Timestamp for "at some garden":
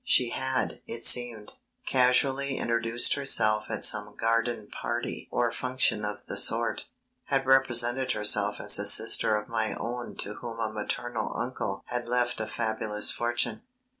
3.69-4.67